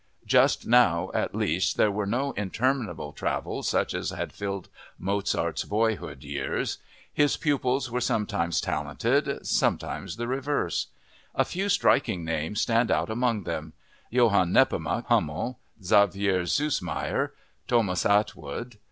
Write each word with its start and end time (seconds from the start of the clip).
Just 0.25 0.65
now, 0.65 1.11
at 1.13 1.35
least, 1.35 1.77
there 1.77 1.91
were 1.91 2.07
no 2.07 2.31
interminable 2.31 3.13
travels 3.13 3.67
such 3.67 3.93
as 3.93 4.09
had 4.09 4.33
filled 4.33 4.67
Mozart's 4.97 5.63
boyhood 5.63 6.23
years. 6.23 6.79
His 7.13 7.37
pupils 7.37 7.91
were 7.91 8.01
sometimes 8.01 8.59
talented, 8.61 9.45
sometimes 9.45 10.15
the 10.17 10.27
reverse. 10.27 10.87
A 11.35 11.45
few 11.45 11.69
striking 11.69 12.25
names 12.25 12.59
stand 12.61 12.89
out 12.89 13.11
among 13.11 13.43
them—Johann 13.43 14.51
Nepomuck 14.51 15.05
Hummel, 15.05 15.59
Xaver 15.83 16.47
Süssmayr, 16.47 17.29
Thomas 17.67 18.03
Attwood. 18.03 18.79